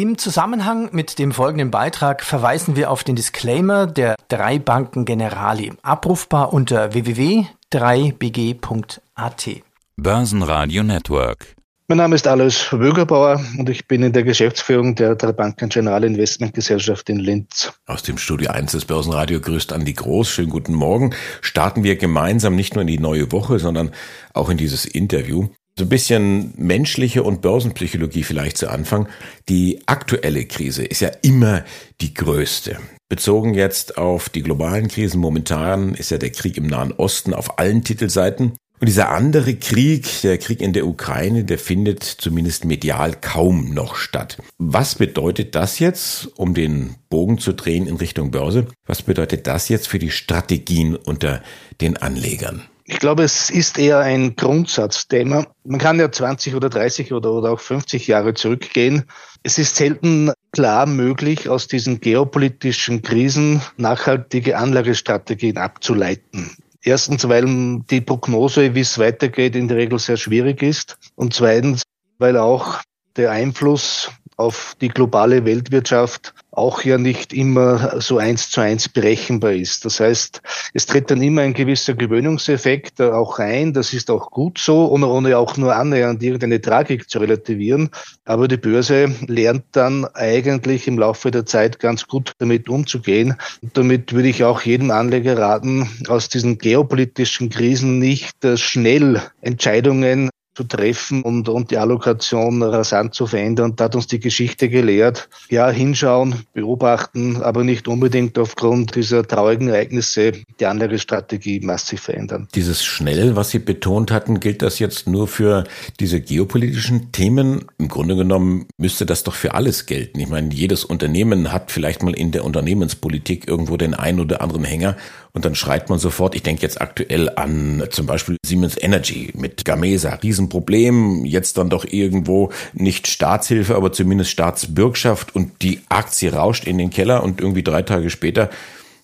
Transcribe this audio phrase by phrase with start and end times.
[0.00, 5.74] Im Zusammenhang mit dem folgenden Beitrag verweisen wir auf den Disclaimer der drei Banken Generali,
[5.82, 9.50] abrufbar unter www.3bg.at.
[9.96, 11.54] Börsenradio Network.
[11.88, 16.02] Mein Name ist Alois Wögerbauer und ich bin in der Geschäftsführung der drei Banken General
[16.02, 17.70] Investment Gesellschaft in Linz.
[17.84, 20.30] Aus dem Studio 1 des Börsenradio grüßt Andi Groß.
[20.30, 21.14] Schönen guten Morgen.
[21.42, 23.90] Starten wir gemeinsam nicht nur in die neue Woche, sondern
[24.32, 25.50] auch in dieses Interview.
[25.80, 29.08] So ein bisschen menschliche und Börsenpsychologie vielleicht zu Anfang.
[29.48, 31.64] Die aktuelle Krise ist ja immer
[32.02, 32.76] die größte.
[33.08, 37.58] Bezogen jetzt auf die globalen Krisen momentan ist ja der Krieg im Nahen Osten auf
[37.58, 38.52] allen Titelseiten.
[38.78, 43.96] Und dieser andere Krieg, der Krieg in der Ukraine, der findet zumindest medial kaum noch
[43.96, 44.36] statt.
[44.58, 48.66] Was bedeutet das jetzt, um den Bogen zu drehen in Richtung Börse?
[48.84, 51.42] Was bedeutet das jetzt für die Strategien unter
[51.80, 52.64] den Anlegern?
[52.90, 55.46] Ich glaube, es ist eher ein Grundsatzthema.
[55.64, 59.04] Man kann ja 20 oder 30 oder, oder auch 50 Jahre zurückgehen.
[59.44, 66.50] Es ist selten klar möglich, aus diesen geopolitischen Krisen nachhaltige Anlagestrategien abzuleiten.
[66.82, 70.98] Erstens, weil die Prognose, wie es weitergeht, in der Regel sehr schwierig ist.
[71.14, 71.82] Und zweitens,
[72.18, 72.80] weil auch
[73.16, 74.10] der Einfluss
[74.40, 79.84] auf die globale Weltwirtschaft auch ja nicht immer so eins zu eins berechenbar ist.
[79.84, 80.40] Das heißt,
[80.74, 83.72] es tritt dann immer ein gewisser Gewöhnungseffekt auch ein.
[83.72, 87.90] Das ist auch gut so, ohne, auch nur annähernd irgendeine Tragik zu relativieren.
[88.24, 93.36] Aber die Börse lernt dann eigentlich im Laufe der Zeit ganz gut damit umzugehen.
[93.62, 99.22] Und damit würde ich auch jedem Anleger raten, aus diesen geopolitischen Krisen nicht äh, schnell
[99.40, 100.30] Entscheidungen
[100.60, 103.74] zu treffen und, und die Allokation rasant zu verändern.
[103.76, 105.28] Da hat uns die Geschichte gelehrt.
[105.48, 112.48] Ja, hinschauen, beobachten, aber nicht unbedingt aufgrund dieser traurigen Ereignisse die Anlagestrategie massiv verändern.
[112.54, 115.64] Dieses schnell, was Sie betont hatten, gilt das jetzt nur für
[115.98, 117.64] diese geopolitischen Themen?
[117.78, 120.20] Im Grunde genommen müsste das doch für alles gelten.
[120.20, 124.64] Ich meine, jedes Unternehmen hat vielleicht mal in der Unternehmenspolitik irgendwo den einen oder anderen
[124.64, 124.96] Hänger
[125.32, 129.64] und dann schreit man sofort, ich denke jetzt aktuell an zum Beispiel Siemens Energy mit
[129.64, 136.66] Gamesa, Riesenproblem, jetzt dann doch irgendwo nicht Staatshilfe, aber zumindest Staatsbürgschaft und die Aktie rauscht
[136.66, 138.50] in den Keller und irgendwie drei Tage später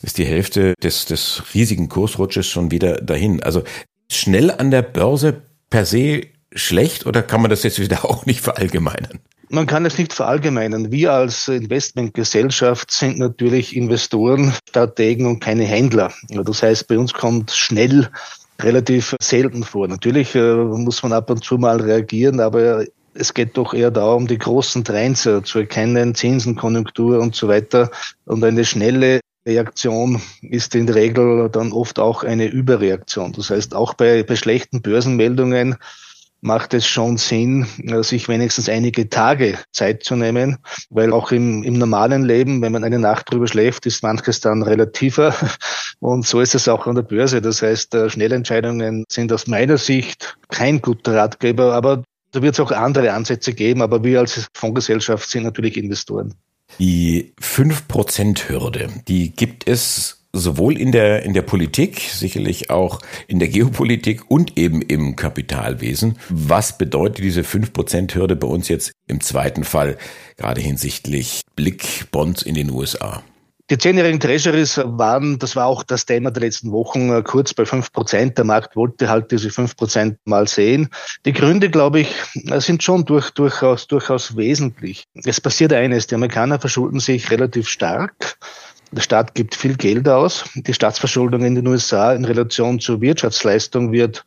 [0.03, 3.43] ist die Hälfte des, des riesigen Kursrutsches schon wieder dahin.
[3.43, 3.63] Also
[4.11, 6.23] schnell an der Börse per se
[6.53, 9.21] schlecht oder kann man das jetzt wieder auch nicht verallgemeinern?
[9.49, 10.91] Man kann es nicht verallgemeinern.
[10.91, 16.13] Wir als Investmentgesellschaft sind natürlich Investoren, Strategen und keine Händler.
[16.29, 18.09] Das heißt, bei uns kommt schnell
[18.61, 19.87] relativ selten vor.
[19.87, 22.85] Natürlich äh, muss man ab und zu mal reagieren, aber
[23.15, 27.49] es geht doch eher darum, die großen Trends äh, zu erkennen, Zinsen, Konjunktur und so
[27.49, 27.91] weiter.
[28.25, 33.33] Und eine schnelle Reaktion ist in der Regel dann oft auch eine Überreaktion.
[33.33, 35.77] Das heißt, auch bei, bei schlechten Börsenmeldungen
[36.41, 40.59] macht es schon Sinn, äh, sich wenigstens einige Tage Zeit zu nehmen,
[40.91, 44.63] weil auch im, im normalen Leben, wenn man eine Nacht drüber schläft, ist manches dann
[44.63, 45.35] relativer.
[46.01, 47.41] Und so ist es auch an der Börse.
[47.41, 52.61] Das heißt, äh, Schnellentscheidungen sind aus meiner Sicht kein guter Ratgeber, aber da wird es
[52.61, 56.35] auch andere Ansätze geben, aber wir als Fondsgesellschaft sind natürlich Investoren.
[56.79, 63.49] Die 5%-Hürde, die gibt es sowohl in der, in der Politik, sicherlich auch in der
[63.49, 66.19] Geopolitik und eben im Kapitalwesen.
[66.29, 69.97] Was bedeutet diese 5%-Hürde bei uns jetzt im zweiten Fall,
[70.37, 73.23] gerade hinsichtlich Blickbonds in den USA?
[73.69, 77.65] Die zehnjährigen Treasuries waren, das war auch das Thema der letzten Wochen, äh, kurz bei
[77.65, 78.39] fünf Prozent.
[78.39, 80.89] Der Markt wollte halt diese fünf Prozent mal sehen.
[81.25, 82.15] Die Gründe, glaube ich,
[82.49, 85.03] äh, sind schon durch, durchaus, durchaus wesentlich.
[85.15, 88.39] Es passiert eines, die Amerikaner verschulden sich relativ stark.
[88.97, 90.47] Der Staat gibt viel Geld aus.
[90.55, 94.25] Die Staatsverschuldung in den USA in Relation zur Wirtschaftsleistung wird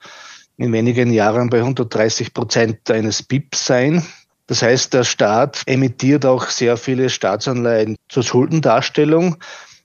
[0.57, 4.05] in wenigen Jahren bei 130 Prozent eines BIP sein.
[4.45, 9.37] Das heißt, der Staat emittiert auch sehr viele Staatsanleihen zur Schuldendarstellung.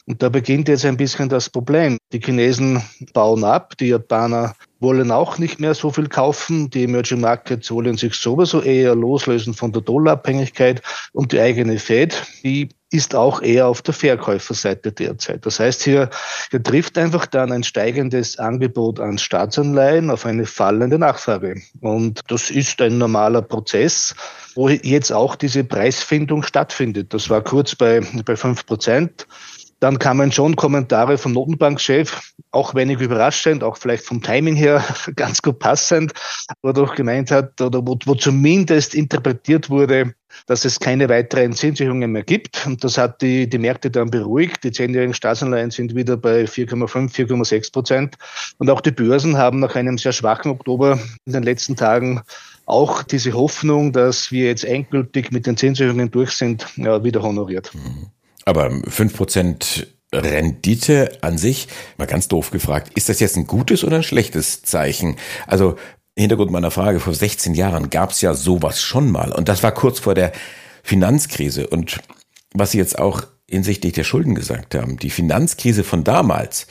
[0.07, 1.97] Und da beginnt jetzt ein bisschen das Problem.
[2.13, 2.83] Die Chinesen
[3.15, 6.69] bauen ab, die Japaner wollen auch nicht mehr so viel kaufen.
[6.69, 10.83] Die Emerging Markets wollen sich sowieso eher loslösen von der Dollarabhängigkeit
[11.13, 15.45] und die eigene Fed, die ist auch eher auf der Verkäuferseite derzeit.
[15.47, 16.11] Das heißt, hier,
[16.51, 21.61] hier trifft einfach dann ein steigendes Angebot an Staatsanleihen auf eine fallende Nachfrage.
[21.81, 24.15] Und das ist ein normaler Prozess,
[24.55, 27.13] wo jetzt auch diese Preisfindung stattfindet.
[27.13, 29.27] Das war kurz bei, bei fünf Prozent.
[29.81, 34.83] Dann kamen schon Kommentare vom Notenbankchef, auch wenig überraschend, auch vielleicht vom Timing her
[35.17, 36.13] ganz gut passend,
[36.63, 40.15] wo er doch gemeint hat, oder wo, wo zumindest interpretiert wurde,
[40.47, 42.67] dass es keine weiteren Zinserhöhungen mehr gibt.
[42.67, 44.65] Und das hat die, die Märkte dann beruhigt.
[44.65, 48.17] Die zehnjährigen Staatsanleihen sind wieder bei 4,5, 4,6 Prozent.
[48.59, 52.23] Und auch die Börsen haben nach einem sehr schwachen Oktober in den letzten Tagen
[52.67, 57.71] auch diese Hoffnung, dass wir jetzt endgültig mit den Zinserhöhungen durch sind, ja, wieder honoriert.
[57.75, 58.11] Mhm.
[58.45, 63.85] Aber fünf Prozent Rendite an sich, mal ganz doof gefragt, ist das jetzt ein gutes
[63.85, 65.17] oder ein schlechtes Zeichen?
[65.47, 65.77] Also
[66.17, 69.73] Hintergrund meiner Frage, vor 16 Jahren gab es ja sowas schon mal und das war
[69.73, 70.33] kurz vor der
[70.85, 72.01] Finanzkrise und
[72.53, 76.67] was Sie jetzt auch hinsichtlich der Schulden gesagt haben, die Finanzkrise von damals,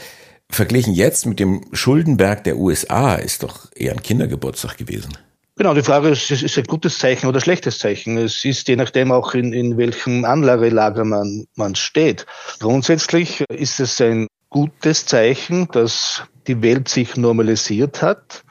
[0.49, 5.17] verglichen jetzt mit dem Schuldenberg der USA, ist doch eher ein Kindergeburtstag gewesen.
[5.55, 8.17] Genau, die Frage ist, ist es ein gutes Zeichen oder schlechtes Zeichen?
[8.17, 12.25] Es ist je nachdem auch in, in welchem Anlagelager man, man steht.
[12.59, 18.43] Grundsätzlich ist es ein gutes Zeichen, dass die Welt sich normalisiert hat,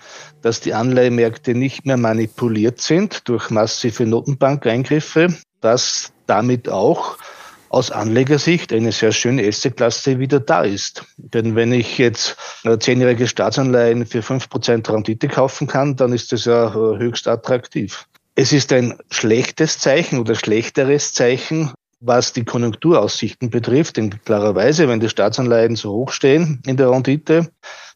[0.42, 7.18] dass die Anleihemärkte nicht mehr manipuliert sind durch massive Notenbankeingriffe, dass damit auch
[7.72, 11.04] aus Anlegersicht eine sehr schöne Assetklasse wieder da ist.
[11.16, 12.36] Denn wenn ich jetzt
[12.80, 18.06] zehnjährige Staatsanleihen für fünf Prozent Rendite kaufen kann, dann ist das ja äh, höchst attraktiv.
[18.34, 23.96] Es ist ein schlechtes Zeichen oder schlechteres Zeichen, was die Konjunkturaussichten betrifft.
[23.96, 27.50] Denn klarerweise, wenn die Staatsanleihen so hoch stehen in der Rendite,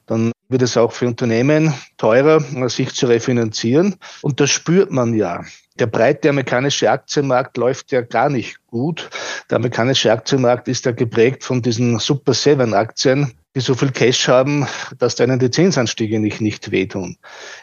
[0.07, 3.97] dann wird es auch für Unternehmen teurer, sich zu refinanzieren.
[4.23, 5.45] Und das spürt man ja.
[5.79, 9.11] Der breite amerikanische Aktienmarkt läuft ja gar nicht gut.
[9.51, 14.29] Der amerikanische Aktienmarkt ist ja geprägt von diesen Super Seven Aktien, die so viel Cash
[14.29, 14.67] haben,
[14.99, 17.17] dass denen die Zinsanstiege nicht, nicht wehtun.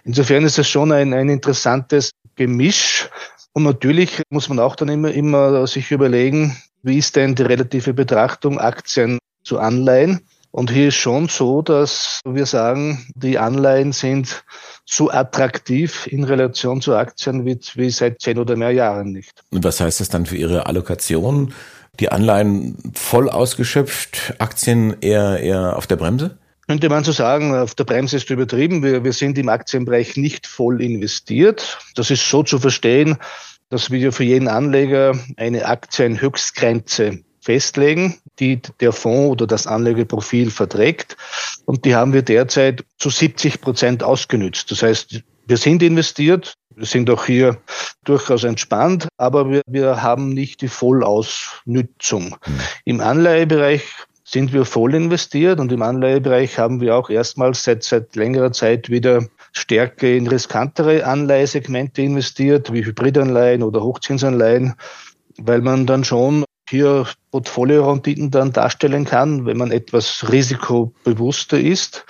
[0.04, 3.10] Insofern ist es schon ein, ein interessantes Gemisch.
[3.54, 7.94] Und natürlich muss man auch dann immer, immer sich überlegen, wie ist denn die relative
[7.94, 10.22] Betrachtung Aktien zu Anleihen?
[10.56, 14.44] Und hier ist schon so, dass wir sagen, die Anleihen sind
[14.86, 19.44] so attraktiv in Relation zu Aktien wie, wie seit zehn oder mehr Jahren nicht.
[19.50, 21.56] Und was heißt das dann für Ihre Allokation?
[22.00, 26.38] Die Anleihen voll ausgeschöpft, Aktien eher, eher auf der Bremse?
[26.68, 28.84] Könnte man so sagen, auf der Bremse ist übertrieben.
[28.84, 31.80] Wir, wir sind im Aktienbereich nicht voll investiert.
[31.96, 33.18] Das ist so zu verstehen,
[33.70, 41.18] dass wir für jeden Anleger eine Aktienhöchstgrenze festlegen, die der Fonds oder das Anlegeprofil verträgt.
[41.66, 44.72] Und die haben wir derzeit zu 70 Prozent ausgenützt.
[44.72, 47.57] Das heißt, wir sind investiert, wir sind auch hier
[48.06, 52.38] durchaus entspannt, aber wir, wir haben nicht die Vollausnützung.
[52.45, 52.60] Mhm.
[52.86, 53.84] Im Anleihebereich
[54.24, 58.89] sind wir voll investiert und im Anleihebereich haben wir auch erstmals seit, seit längerer Zeit
[58.89, 64.75] wieder stärker in riskantere Anleihesegmente investiert, wie Hybridanleihen oder Hochzinsanleihen,
[65.38, 72.06] weil man dann schon hier Portfolio-Renditen dann darstellen kann, wenn man etwas risikobewusster ist,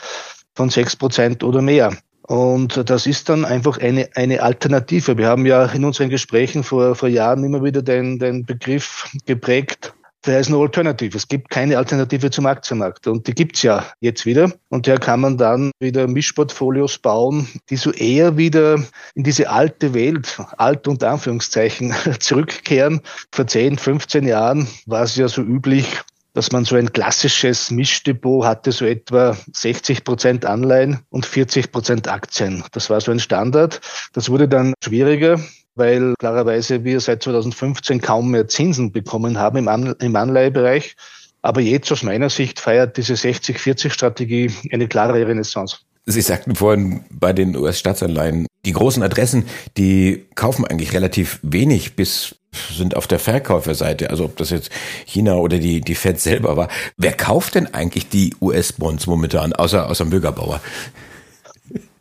[0.55, 1.95] von sechs Prozent oder mehr.
[2.27, 5.17] Und das ist dann einfach eine, eine Alternative.
[5.17, 9.94] Wir haben ja in unseren Gesprächen vor, vor Jahren immer wieder den, den Begriff geprägt,
[10.24, 11.18] There is no alternative.
[11.18, 13.08] Es gibt keine Alternative zum Aktienmarkt.
[13.08, 14.54] Und die gibt's ja jetzt wieder.
[14.70, 18.81] Und daher kann man dann wieder Mischportfolios bauen, die so eher wieder
[19.16, 23.02] in diese alte Welt, alt und Anführungszeichen, zurückkehren.
[23.34, 26.00] Vor 10, 15 Jahren war es ja so üblich,
[26.34, 32.08] dass man so ein klassisches Mischdepot hatte, so etwa 60 Prozent Anleihen und 40 Prozent
[32.08, 32.64] Aktien.
[32.72, 33.81] Das war so ein Standard.
[34.14, 35.38] Das wurde dann schwieriger
[35.75, 40.96] weil klarerweise wir seit 2015 kaum mehr Zinsen bekommen haben im, An im Anleihebereich.
[41.42, 45.80] Aber jetzt aus meiner Sicht feiert diese 60-40-Strategie eine klare Renaissance.
[46.06, 49.46] Sie sagten vorhin bei den US-Staatsanleihen, die großen Adressen,
[49.78, 52.36] die kaufen eigentlich relativ wenig bis
[52.72, 54.70] sind auf der Verkäuferseite, also ob das jetzt
[55.06, 56.68] China oder die, die Fed selber war.
[56.98, 60.62] Wer kauft denn eigentlich die US-Bonds momentan, außer, außer Bürgerbauer?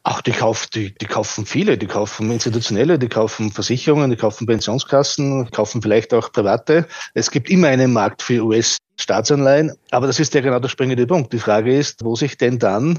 [0.05, 4.49] Ach, die, kauft, die, die kaufen viele, die kaufen institutionelle, die kaufen Versicherungen, die kaufen
[4.49, 6.89] Pensionskassen, kaufen vielleicht auch private.
[7.15, 11.33] Es gibt immer einen Markt für US-Staatsanleihen, aber das ist ja genau der springende Punkt.
[11.33, 12.99] Die Frage ist, wo sich denn dann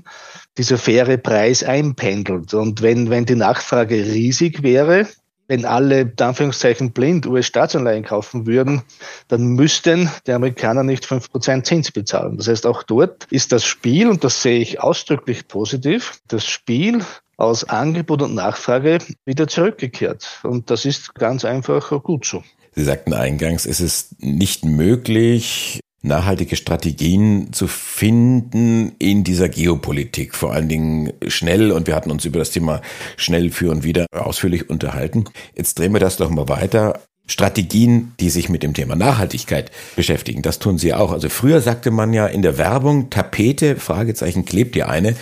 [0.58, 2.54] dieser faire Preis einpendelt.
[2.54, 5.06] Und wenn, wenn die Nachfrage riesig wäre,
[5.48, 8.84] wenn alle, Anführungszeichen, blind US-Staatsanleihen kaufen würden,
[9.28, 12.38] dann müssten die Amerikaner nicht fünf Prozent Zins bezahlen.
[12.38, 17.04] Das heißt, auch dort ist das Spiel, und das sehe ich ausdrücklich positiv, das Spiel
[17.38, 20.40] aus Angebot und Nachfrage wieder zurückgekehrt.
[20.44, 22.44] Und das ist ganz einfach gut so.
[22.76, 30.54] Sie sagten eingangs, es ist nicht möglich, nachhaltige Strategien zu finden in dieser Geopolitik, vor
[30.54, 31.72] allen Dingen schnell.
[31.72, 32.82] Und wir hatten uns über das Thema
[33.18, 35.26] schnell für und wieder ausführlich unterhalten.
[35.56, 37.00] Jetzt drehen wir das doch mal weiter.
[37.26, 40.42] Strategien, die sich mit dem Thema Nachhaltigkeit beschäftigen.
[40.42, 41.14] Das tun sie auch.
[41.14, 45.16] Also früher sagte man ja in der Werbung, Tapete, Fragezeichen, klebt ihr eine.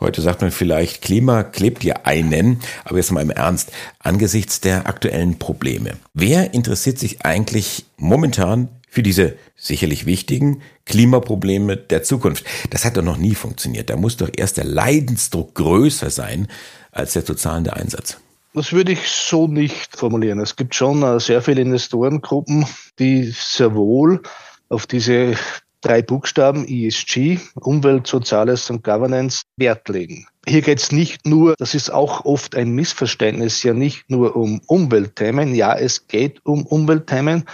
[0.00, 2.60] Heute sagt man vielleicht, Klima klebt ihr einen.
[2.84, 5.98] Aber jetzt mal im Ernst, angesichts der aktuellen Probleme.
[6.14, 12.44] Wer interessiert sich eigentlich momentan für diese sicherlich wichtigen Klimaprobleme der Zukunft.
[12.70, 13.90] Das hat doch noch nie funktioniert.
[13.90, 16.46] Da muss doch erst der Leidensdruck größer sein
[16.92, 18.18] als der zu zahlende Einsatz.
[18.52, 20.38] Das würde ich so nicht formulieren.
[20.38, 22.66] Es gibt schon äh, sehr viele Investorengruppen,
[23.00, 24.22] die sehr wohl
[24.68, 25.34] auf diese
[25.80, 30.28] drei Buchstaben ESG, Umwelt, Soziales und Governance, Wert legen.
[30.46, 34.60] Hier geht es nicht nur, das ist auch oft ein Missverständnis, ja nicht nur um
[34.66, 35.52] Umweltthemen.
[35.52, 37.44] Ja, es geht um Umweltthemen,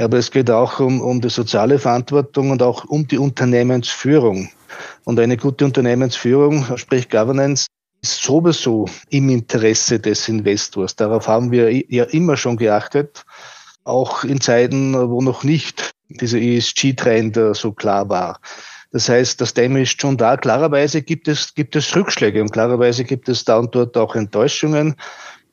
[0.00, 4.50] aber es geht auch um, um die soziale Verantwortung und auch um die Unternehmensführung.
[5.04, 7.66] Und eine gute Unternehmensführung, sprich Governance,
[8.02, 10.96] ist sowieso im Interesse des Investors.
[10.96, 13.24] Darauf haben wir ja immer schon geachtet,
[13.84, 18.40] auch in Zeiten, wo noch nicht dieser ESG-Trend äh, so klar war.
[18.92, 20.36] Das heißt, das Thema ist schon da.
[20.36, 24.96] Klarerweise gibt es, gibt es Rückschläge und klarerweise gibt es da und dort auch Enttäuschungen.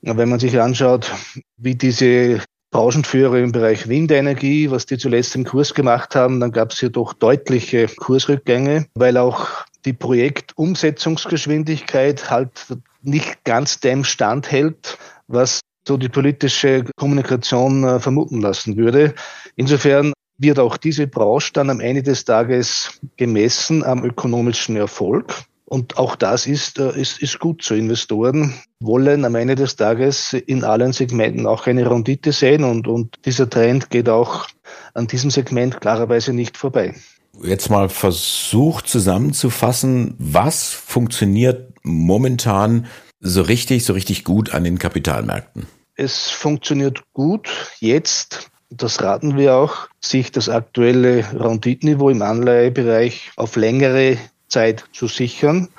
[0.01, 1.11] Wenn man sich anschaut,
[1.57, 2.41] wie diese
[2.77, 6.91] Branchenführer im Bereich Windenergie, was die zuletzt im Kurs gemacht haben, dann gab es hier
[6.91, 9.47] doch deutliche Kursrückgänge, weil auch
[9.85, 12.67] die Projektumsetzungsgeschwindigkeit halt
[13.01, 19.15] nicht ganz dem Stand hält, was so die politische Kommunikation äh, vermuten lassen würde.
[19.55, 25.33] Insofern wird auch diese Branche dann am Ende des Tages gemessen am ökonomischen Erfolg.
[25.69, 27.75] Und auch das ist, äh, ist, ist gut so.
[27.75, 33.15] Investoren wollen am Ende des Tages in allen Segmenten auch eine Rendite sehen und, und
[33.25, 34.47] dieser Trend geht auch
[34.93, 36.95] an diesem Segment klarerweise nicht vorbei.
[37.43, 42.87] Jetzt mal versucht zusammenzufassen, was funktioniert momentan
[43.19, 45.67] so richtig, so richtig gut an den Kapitalmärkten?
[45.95, 53.55] Es funktioniert gut jetzt das raten wir auch, sich das aktuelle Renditeniveau im Anleihebereich auf
[53.55, 54.17] längere
[54.47, 55.69] Zeit zu sichern.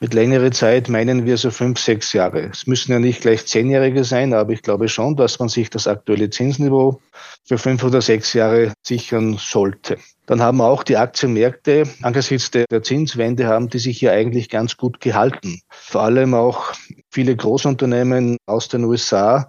[0.00, 2.50] Mit längere Zeit meinen wir so fünf, sechs Jahre.
[2.52, 5.88] Es müssen ja nicht gleich zehnjährige sein, aber ich glaube schon, dass man sich das
[5.88, 7.00] aktuelle Zinsniveau
[7.44, 9.98] für fünf oder sechs Jahre sichern sollte.
[10.26, 15.00] Dann haben auch die Aktienmärkte angesichts der Zinswende haben die sich hier eigentlich ganz gut
[15.00, 15.62] gehalten.
[15.70, 16.74] Vor allem auch
[17.10, 19.48] viele Großunternehmen aus den USA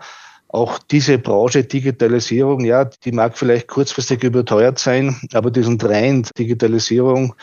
[0.51, 7.35] auch diese Branche Digitalisierung, ja, die mag vielleicht kurzfristig überteuert sein, aber diesen Trend Digitalisierung,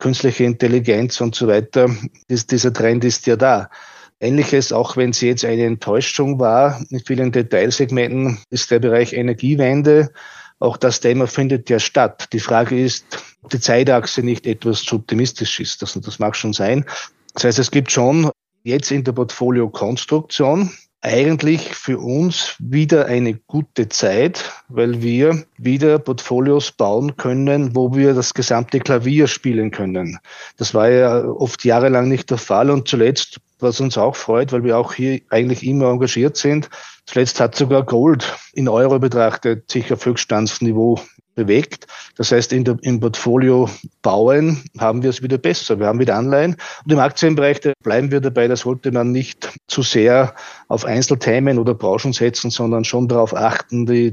[0.00, 1.88] künstliche Intelligenz und so weiter,
[2.26, 3.70] ist, dieser Trend ist ja da.
[4.18, 10.10] Ähnliches, auch wenn es jetzt eine Enttäuschung war, in vielen Detailsegmenten ist der Bereich Energiewende.
[10.58, 12.28] Auch das Thema findet ja statt.
[12.32, 13.06] Die Frage ist,
[13.42, 15.80] ob die Zeitachse nicht etwas zu optimistisch ist.
[15.80, 16.84] Das, das mag schon sein.
[17.32, 18.30] Das heißt, es gibt schon
[18.62, 20.70] jetzt in der Portfoliokonstruktion
[21.02, 28.12] eigentlich für uns wieder eine gute Zeit, weil wir wieder Portfolios bauen können, wo wir
[28.12, 30.18] das gesamte Klavier spielen können.
[30.58, 34.64] Das war ja oft jahrelang nicht der Fall und zuletzt, was uns auch freut, weil
[34.64, 36.68] wir auch hier eigentlich immer engagiert sind,
[37.06, 41.00] zuletzt hat sogar Gold in Euro betrachtet sich auf Höchststandsniveau
[41.40, 41.86] bewegt.
[42.16, 43.68] Das heißt, in der, im Portfolio
[44.02, 45.78] bauen haben wir es wieder besser.
[45.78, 46.56] Wir haben wieder Anleihen.
[46.84, 50.34] Und im Aktienbereich bleiben wir dabei, da sollte man nicht zu sehr
[50.68, 54.12] auf Einzelthemen oder Branchen setzen, sondern schon darauf achten, die,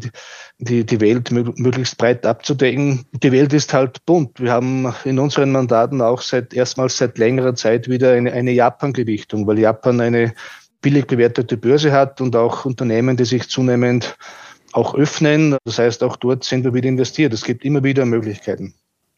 [0.59, 3.05] die, die Welt möglichst breit abzudecken.
[3.11, 4.39] Die Welt ist halt bunt.
[4.39, 9.45] Wir haben in unseren Mandaten auch seit erstmals seit längerer Zeit wieder eine, eine Japan-Gewichtung,
[9.47, 10.33] weil Japan eine
[10.81, 14.15] billig bewertete Börse hat und auch Unternehmen, die sich zunehmend
[14.77, 15.57] auch öffnen.
[15.65, 17.33] Das heißt, auch dort sind wir wieder investiert.
[17.33, 18.73] Es gibt immer wieder Möglichkeiten.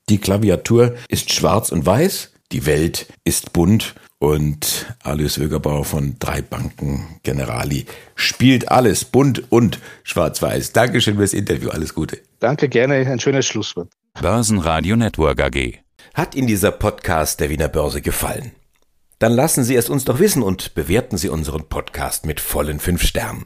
[0.07, 6.41] Die Klaviatur ist schwarz und weiß, die Welt ist bunt und Alois Wögerbauer von drei
[6.41, 7.85] Banken Generali
[8.15, 10.73] spielt alles bunt und schwarz-weiß.
[10.73, 11.69] Dankeschön fürs Interview.
[11.69, 12.17] Alles Gute.
[12.39, 12.95] Danke, gerne.
[12.95, 13.89] Ein schönes Schlusswort.
[14.19, 15.79] Börsenradio Network AG.
[16.15, 18.51] Hat Ihnen dieser Podcast der Wiener Börse gefallen?
[19.19, 23.03] Dann lassen Sie es uns doch wissen und bewerten Sie unseren Podcast mit vollen fünf
[23.03, 23.45] Sternen.